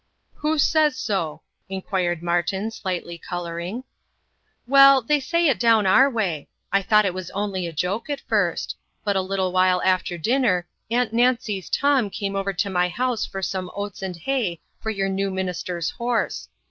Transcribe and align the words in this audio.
"Who 0.37 0.57
says 0.57 0.97
so?" 0.97 1.43
inquired 1.69 2.23
Martin, 2.23 2.71
slightly 2.71 3.19
colouring. 3.19 3.83
"Well, 4.65 5.03
they 5.03 5.19
say 5.19 5.45
it 5.47 5.59
down 5.59 5.85
our 5.85 6.09
way. 6.09 6.47
I 6.73 6.81
thought 6.81 7.05
it 7.05 7.13
was 7.13 7.29
only 7.35 7.67
a 7.67 7.71
joke, 7.71 8.09
at 8.09 8.19
first. 8.21 8.75
But 9.03 9.15
a 9.15 9.21
little 9.21 9.51
while 9.51 9.79
after 9.85 10.17
dinner, 10.17 10.67
Aunt 10.89 11.13
Nancy's 11.13 11.69
Tom 11.69 12.09
came 12.09 12.35
over 12.35 12.51
to 12.51 12.67
my 12.71 12.89
house 12.89 13.27
for 13.27 13.43
some 13.43 13.69
oats 13.75 14.01
and 14.01 14.15
hay 14.15 14.59
for 14.79 14.89
your 14.89 15.07
new 15.07 15.29
minister's 15.29 15.91
horse. 15.91 16.49